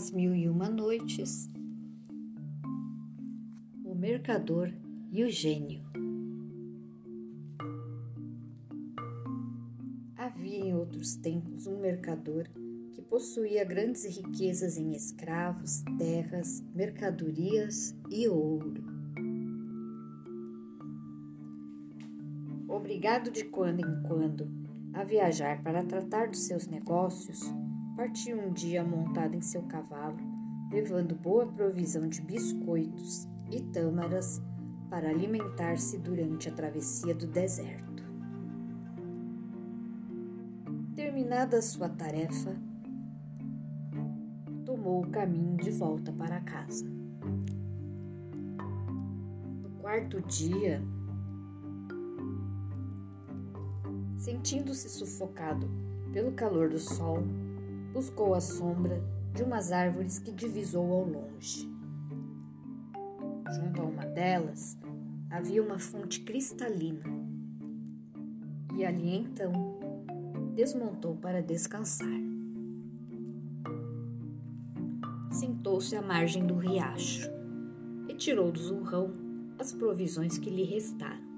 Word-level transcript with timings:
As 0.00 0.10
Mil 0.10 0.34
e 0.34 0.48
Uma 0.48 0.66
Noites, 0.70 1.50
O 3.84 3.94
Mercador 3.94 4.72
e 5.12 5.22
o 5.22 5.28
Gênio. 5.28 5.82
Havia 10.16 10.56
em 10.56 10.74
outros 10.74 11.16
tempos 11.16 11.66
um 11.66 11.78
mercador 11.78 12.48
que 12.92 13.02
possuía 13.02 13.62
grandes 13.62 14.06
riquezas 14.06 14.78
em 14.78 14.92
escravos, 14.92 15.82
terras, 15.98 16.64
mercadorias 16.74 17.94
e 18.10 18.26
ouro. 18.26 18.82
Obrigado 22.66 23.30
de 23.30 23.44
quando 23.44 23.80
em 23.80 24.02
quando 24.08 24.50
a 24.94 25.04
viajar 25.04 25.62
para 25.62 25.84
tratar 25.84 26.28
dos 26.28 26.44
seus 26.44 26.66
negócios, 26.66 27.52
partiu 28.00 28.40
um 28.40 28.50
dia 28.50 28.82
montado 28.82 29.34
em 29.34 29.42
seu 29.42 29.60
cavalo, 29.64 30.16
levando 30.72 31.14
boa 31.14 31.46
provisão 31.46 32.08
de 32.08 32.22
biscoitos 32.22 33.28
e 33.50 33.60
tâmaras 33.60 34.40
para 34.88 35.10
alimentar-se 35.10 35.98
durante 35.98 36.48
a 36.48 36.52
travessia 36.52 37.14
do 37.14 37.26
deserto. 37.26 38.02
Terminada 40.96 41.60
sua 41.60 41.90
tarefa, 41.90 42.56
tomou 44.64 45.02
o 45.02 45.10
caminho 45.10 45.58
de 45.58 45.70
volta 45.70 46.10
para 46.10 46.40
casa. 46.40 46.86
No 49.62 49.68
quarto 49.78 50.22
dia, 50.22 50.82
sentindo-se 54.16 54.88
sufocado 54.88 55.68
pelo 56.14 56.32
calor 56.32 56.70
do 56.70 56.78
sol, 56.78 57.22
buscou 57.92 58.34
a 58.34 58.40
sombra 58.40 59.02
de 59.34 59.42
umas 59.42 59.72
árvores 59.72 60.18
que 60.18 60.32
divisou 60.32 60.92
ao 60.92 61.04
longe. 61.04 61.68
Junto 63.52 63.82
a 63.82 63.84
uma 63.84 64.06
delas 64.06 64.78
havia 65.30 65.62
uma 65.62 65.78
fonte 65.78 66.20
cristalina, 66.20 67.04
e 68.76 68.84
ali 68.84 69.16
então 69.16 69.52
desmontou 70.54 71.16
para 71.16 71.42
descansar. 71.42 72.20
Sentou-se 75.30 75.94
à 75.94 76.02
margem 76.02 76.46
do 76.46 76.54
riacho 76.54 77.30
e 78.08 78.14
tirou 78.14 78.50
do 78.50 78.58
zurrão 78.58 79.12
as 79.58 79.72
provisões 79.72 80.38
que 80.38 80.50
lhe 80.50 80.64
restaram. 80.64 81.30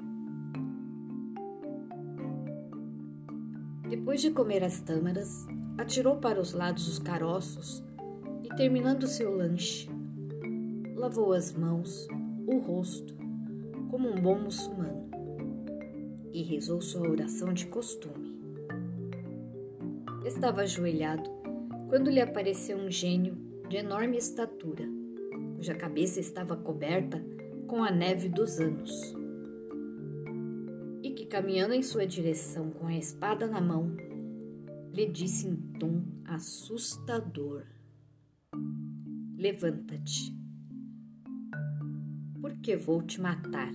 Depois 3.89 4.23
de 4.23 4.30
comer 4.30 4.64
as 4.64 4.80
tâmaras, 4.80 5.47
atirou 5.78 6.17
para 6.17 6.41
os 6.41 6.53
lados 6.53 6.89
os 6.89 6.98
caroços 6.98 7.83
e, 8.42 8.48
terminando 8.56 9.06
seu 9.06 9.34
lanche, 9.34 9.89
lavou 10.95 11.33
as 11.33 11.53
mãos, 11.53 12.06
o 12.47 12.59
rosto, 12.59 13.14
como 13.91 14.09
um 14.09 14.20
bom 14.20 14.39
muçulmano, 14.39 15.11
e 16.33 16.42
rezou 16.42 16.81
sua 16.81 17.09
oração 17.09 17.53
de 17.53 17.67
costume. 17.67 18.41
Estava 20.25 20.62
ajoelhado 20.62 21.29
quando 21.89 22.11
lhe 22.11 22.20
apareceu 22.20 22.79
um 22.79 22.91
gênio 22.91 23.36
de 23.69 23.77
enorme 23.77 24.17
estatura, 24.17 24.84
cuja 25.57 25.75
cabeça 25.75 26.20
estava 26.20 26.57
coberta 26.57 27.23
com 27.67 27.83
a 27.83 27.91
neve 27.91 28.29
dos 28.29 28.59
anos 28.59 29.14
caminhando 31.33 31.73
em 31.73 31.83
sua 31.83 32.07
direção 32.07 32.69
com 32.69 32.86
a 32.86 32.95
espada 32.95 33.47
na 33.47 33.59
mão, 33.59 33.97
lhe 34.93 35.07
disse 35.07 35.48
em 35.48 35.57
tom 35.79 36.05
assustador: 36.27 37.65
Levanta-te, 39.37 40.37
porque 42.41 42.77
vou 42.77 43.02
te 43.02 43.20
matar, 43.20 43.73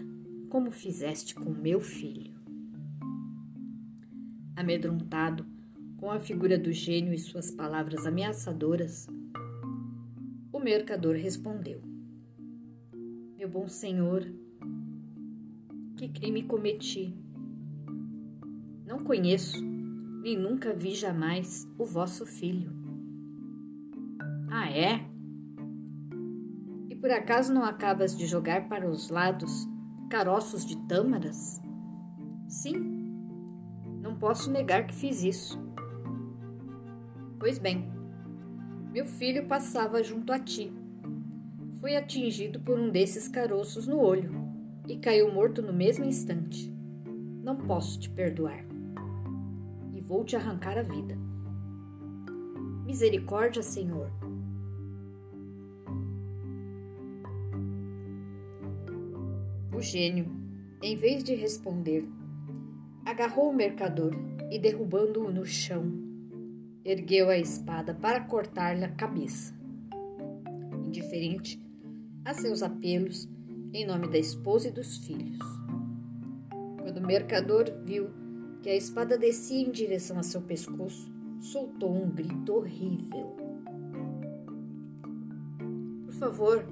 como 0.50 0.72
fizeste 0.72 1.34
com 1.34 1.50
meu 1.50 1.82
filho. 1.82 2.38
Amedrontado 4.56 5.46
com 5.98 6.12
a 6.12 6.20
figura 6.20 6.58
do 6.58 6.72
gênio 6.72 7.14
e 7.14 7.18
suas 7.18 7.50
palavras 7.50 8.06
ameaçadoras, 8.06 9.08
o 10.54 10.60
mercador 10.60 11.16
respondeu: 11.16 11.82
Meu 13.36 13.50
bom 13.50 13.68
senhor, 13.68 14.24
que 15.98 16.08
crime 16.10 16.44
cometi? 16.44 17.16
Não 18.86 19.00
conheço, 19.00 19.77
nem 20.22 20.38
nunca 20.38 20.74
vi 20.74 20.94
jamais 20.94 21.68
o 21.78 21.86
vosso 21.86 22.26
filho. 22.26 22.72
Ah, 24.50 24.70
é? 24.70 25.06
E 26.90 26.96
por 26.96 27.12
acaso 27.12 27.54
não 27.54 27.64
acabas 27.64 28.16
de 28.16 28.26
jogar 28.26 28.68
para 28.68 28.90
os 28.90 29.10
lados 29.10 29.68
caroços 30.10 30.66
de 30.66 30.78
tâmaras? 30.88 31.62
Sim, 32.48 32.74
não 34.02 34.16
posso 34.16 34.52
negar 34.52 34.88
que 34.88 34.96
fiz 34.96 35.24
isso. 35.24 35.60
Pois 37.40 37.60
bem, 37.60 37.92
meu 38.92 39.06
filho 39.06 39.48
passava 39.48 40.02
junto 40.02 40.34
a 40.34 40.40
ti. 40.40 40.74
Foi 41.80 41.96
atingido 41.96 42.60
por 42.60 42.80
um 42.80 42.90
desses 42.90 43.28
caroços 43.28 43.88
no 43.88 44.00
olho 44.00 44.32
e 44.88 44.98
caiu 44.98 45.32
morto 45.32 45.62
no 45.62 45.72
mesmo 45.72 46.06
instante. 46.06 46.74
Não 47.44 47.56
posso 47.56 48.00
te 48.00 48.10
perdoar 48.10 48.77
vou 50.08 50.24
te 50.24 50.38
arrancar 50.38 50.78
a 50.78 50.82
vida. 50.82 51.18
Misericórdia, 52.86 53.62
Senhor. 53.62 54.10
O 59.76 59.82
gênio, 59.82 60.26
em 60.82 60.96
vez 60.96 61.24
de 61.26 61.36
responder, 61.36 62.08
agarrou 63.06 63.50
o 63.50 63.54
mercador 63.54 64.14
e, 64.50 64.58
derrubando-o 64.58 65.30
no 65.30 65.46
chão, 65.46 65.92
ergueu 66.86 67.30
a 67.30 67.38
espada 67.38 67.94
para 67.94 68.22
cortar-lhe 68.22 68.86
a 68.86 68.90
cabeça. 68.90 69.54
Indiferente 70.86 71.62
a 72.24 72.34
seus 72.34 72.64
apelos 72.64 73.30
em 73.74 73.86
nome 73.86 74.08
da 74.08 74.18
esposa 74.18 74.70
e 74.70 74.72
dos 74.72 74.98
filhos. 75.00 75.40
Quando 76.82 76.98
o 76.98 77.06
mercador 77.06 77.66
viu 77.84 78.10
que 78.62 78.70
a 78.70 78.76
espada 78.76 79.18
descia 79.18 79.66
em 79.66 79.72
direção 79.72 80.20
a 80.20 80.24
seu 80.24 80.42
pescoço, 80.42 81.12
soltou 81.40 81.96
um 81.96 82.10
grito 82.10 82.56
horrível. 82.56 83.36
Por 86.06 86.14
favor, 86.14 86.66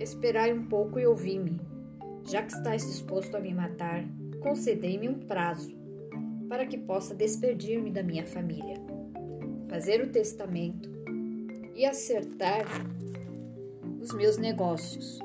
esperai 0.00 0.52
um 0.52 0.64
pouco 0.66 0.98
e 0.98 1.06
ouvi-me. 1.06 1.60
Já 2.24 2.42
que 2.42 2.52
estás 2.52 2.86
disposto 2.86 3.36
a 3.36 3.40
me 3.40 3.52
matar, 3.52 4.04
concedei-me 4.42 5.08
um 5.08 5.18
prazo 5.18 5.74
para 6.48 6.66
que 6.66 6.78
possa 6.78 7.14
despedir-me 7.14 7.90
da 7.90 8.02
minha 8.02 8.24
família, 8.24 8.76
fazer 9.68 10.02
o 10.02 10.10
testamento 10.10 10.90
e 11.74 11.84
acertar 11.84 12.64
os 14.00 14.12
meus 14.12 14.36
negócios. 14.36 15.18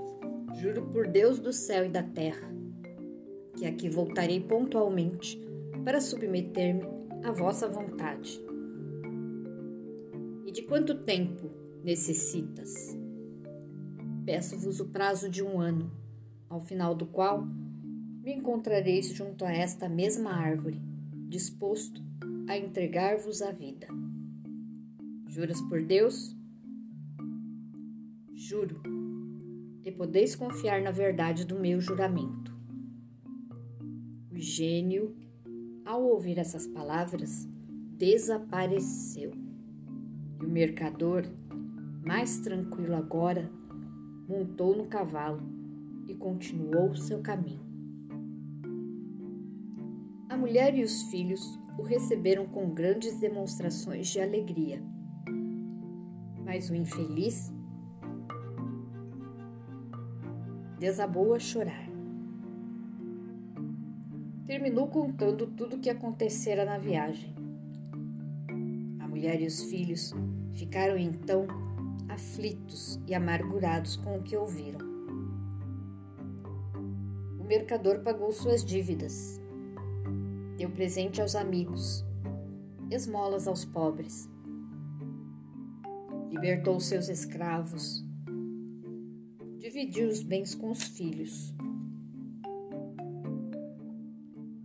Juro 0.55 0.87
por 0.87 1.07
Deus 1.07 1.39
do 1.39 1.53
céu 1.53 1.85
e 1.85 1.89
da 1.89 2.03
terra 2.03 2.49
que 3.59 3.65
aqui 3.65 3.89
voltarei 3.89 4.39
pontualmente 4.39 5.37
para 5.89 6.01
submeter-me 6.01 6.83
à 7.23 7.31
vossa 7.31 7.67
vontade. 7.67 8.39
E 10.45 10.51
de 10.51 10.61
quanto 10.61 11.03
tempo 11.03 11.49
necessitas? 11.83 12.95
Peço-vos 14.23 14.79
o 14.79 14.89
prazo 14.89 15.27
de 15.27 15.43
um 15.43 15.59
ano, 15.59 15.91
ao 16.47 16.59
final 16.59 16.93
do 16.93 17.07
qual 17.07 17.43
me 17.43 18.31
encontrareis 18.31 19.07
junto 19.11 19.43
a 19.43 19.51
esta 19.51 19.89
mesma 19.89 20.29
árvore, 20.29 20.79
disposto 21.27 22.03
a 22.47 22.55
entregar-vos 22.55 23.41
a 23.41 23.51
vida. 23.51 23.87
Juras 25.27 25.59
por 25.59 25.81
Deus? 25.81 26.37
Juro, 28.35 28.79
e 29.83 29.91
podeis 29.91 30.35
confiar 30.35 30.83
na 30.83 30.91
verdade 30.91 31.45
do 31.45 31.59
meu 31.59 31.81
juramento. 31.81 32.55
O 34.31 34.37
gênio 34.37 35.17
ao 35.89 36.03
ouvir 36.03 36.37
essas 36.37 36.67
palavras, 36.67 37.49
desapareceu. 37.97 39.31
E 40.39 40.45
o 40.45 40.47
mercador, 40.47 41.23
mais 42.05 42.37
tranquilo 42.41 42.95
agora, 42.95 43.49
montou 44.27 44.77
no 44.77 44.85
cavalo 44.85 45.41
e 46.07 46.13
continuou 46.13 46.93
seu 46.93 47.21
caminho. 47.21 47.65
A 50.29 50.37
mulher 50.37 50.77
e 50.77 50.83
os 50.83 51.01
filhos 51.09 51.59
o 51.75 51.81
receberam 51.81 52.45
com 52.45 52.69
grandes 52.69 53.19
demonstrações 53.19 54.09
de 54.09 54.21
alegria. 54.21 54.83
Mas 56.45 56.69
o 56.69 56.75
infeliz 56.75 57.51
desabou 60.77 61.33
a 61.33 61.39
chorar 61.39 61.88
terminou 64.49 64.87
contando 64.87 65.45
tudo 65.45 65.75
o 65.75 65.79
que 65.79 65.91
acontecera 65.91 66.65
na 66.65 66.79
viagem. 66.79 67.35
A 68.99 69.07
mulher 69.07 69.39
e 69.39 69.45
os 69.45 69.61
filhos 69.65 70.11
ficaram 70.55 70.97
então 70.97 71.45
aflitos 72.07 72.99
e 73.05 73.13
amargurados 73.13 73.95
com 73.95 74.17
o 74.17 74.23
que 74.23 74.35
ouviram. 74.35 74.79
O 77.39 77.43
mercador 77.43 77.99
pagou 77.99 78.31
suas 78.31 78.65
dívidas, 78.65 79.39
deu 80.57 80.71
presente 80.71 81.21
aos 81.21 81.35
amigos, 81.35 82.03
esmolas 82.89 83.47
aos 83.47 83.63
pobres, 83.63 84.27
libertou 86.31 86.79
seus 86.79 87.07
escravos, 87.07 88.03
dividiu 89.59 90.09
os 90.09 90.23
bens 90.23 90.55
com 90.55 90.71
os 90.71 90.81
filhos. 90.81 91.53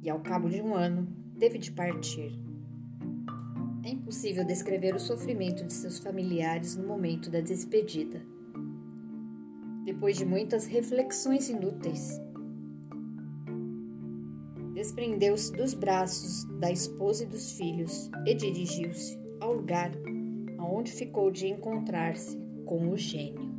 E 0.05 0.11
ao 0.11 0.21
cabo 0.21 0.51
de 0.51 0.61
um 0.61 0.75
ano, 0.75 1.09
teve 1.39 1.59
de 1.59 1.73
partir. 1.73 2.39
É 3.83 3.89
impossível 3.89 4.45
descrever 4.45 4.95
o 4.95 5.01
sofrimento 5.01 5.65
de 5.65 5.73
seus 5.73 5.99
familiares 5.99 6.77
no 6.77 6.87
momento 6.87 7.31
da 7.31 7.41
despedida. 7.41 8.21
Depois 9.87 10.19
de 10.19 10.27
muitas 10.27 10.67
reflexões 10.67 11.49
inúteis, 11.49 12.21
desprendeu-se 14.75 15.51
dos 15.53 15.73
braços 15.73 16.45
da 16.61 16.71
esposa 16.71 17.25
e 17.25 17.27
dos 17.27 17.53
filhos 17.53 18.11
e 18.27 18.35
dirigiu-se 18.35 19.19
ao 19.41 19.55
lugar 19.55 19.91
aonde 20.59 20.93
ficou 20.93 21.31
de 21.31 21.47
encontrar-se 21.47 22.37
com 22.67 22.91
o 22.91 22.97
gênio. 22.97 23.54